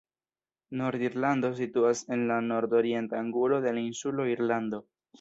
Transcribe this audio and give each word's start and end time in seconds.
Nord-Irlando 0.79 1.51
situas 1.59 2.03
en 2.17 2.25
la 2.33 2.39
nord-orienta 2.49 3.23
angulo 3.23 3.63
de 3.67 3.79
la 3.79 3.89
insulo 3.93 4.31
Irlando. 4.37 4.87